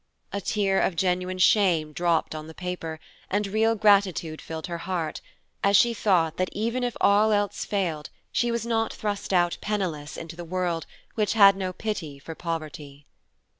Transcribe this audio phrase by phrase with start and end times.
[0.33, 5.21] A tear of genuine shame dropped on the paper, and real gratitude filled her heart,
[5.63, 10.17] as she thought that even if all else failed, she was not thrust out penniless
[10.17, 13.05] into the world, which had no pity for poverty.